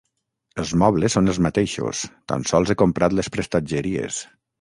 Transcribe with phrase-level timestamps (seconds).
[0.61, 2.01] Els mobles són els mateixos,
[2.31, 4.19] tan sols he comprat les prestatgeries.